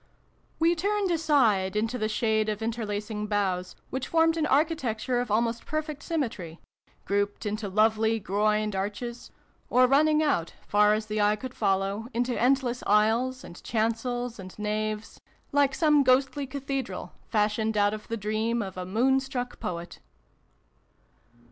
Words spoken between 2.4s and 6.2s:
of interlacing boughs, which formed an architecture of almost perfect